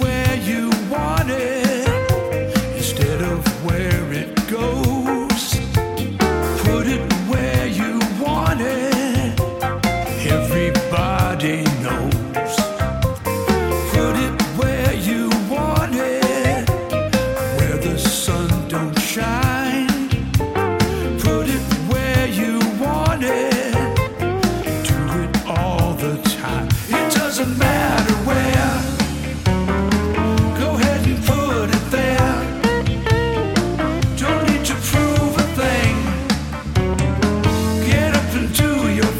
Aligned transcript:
when 0.00 0.09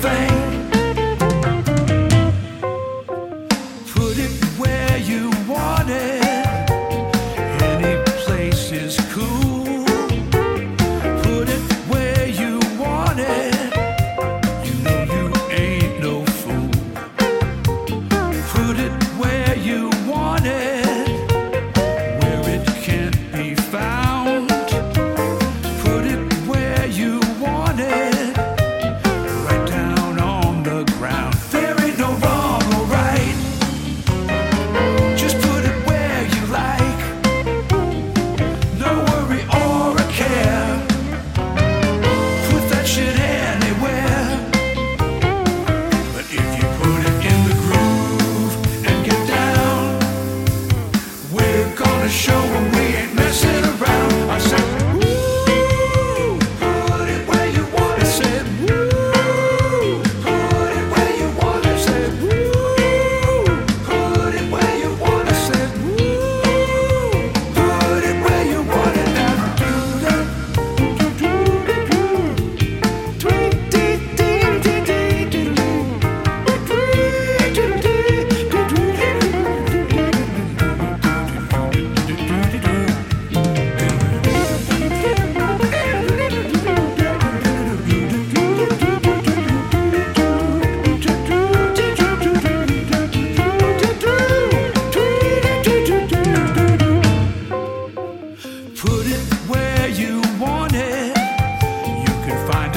fame. 0.00 0.29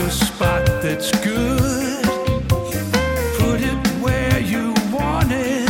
a 0.06 0.12
spot 0.12 0.66
that's 0.82 1.12
good. 1.24 2.04
Put 3.40 3.62
it 3.62 3.88
where 4.02 4.40
you 4.40 4.74
want 4.92 5.32
it, 5.32 5.68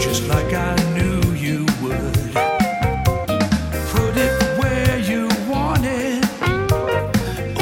just 0.00 0.26
like 0.26 0.52
I 0.52 0.74
knew 0.94 1.20
you 1.34 1.64
would. 1.80 2.32
Put 3.94 4.16
it 4.16 4.34
where 4.58 4.98
you 4.98 5.28
want 5.48 5.84
it, 5.84 6.24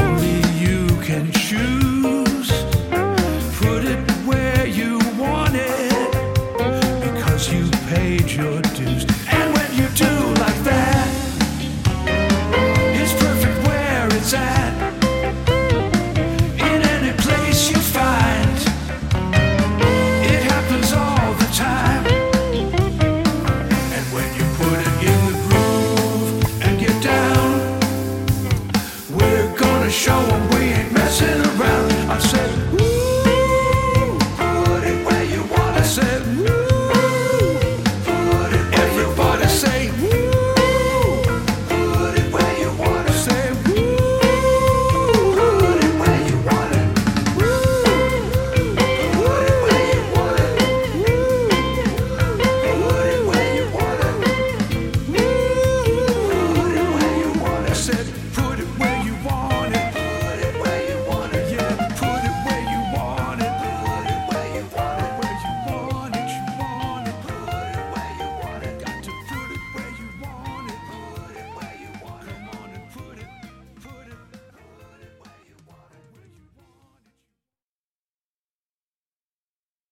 only 0.00 0.40
you 0.58 0.86
can 1.02 1.30
choose. 1.32 2.17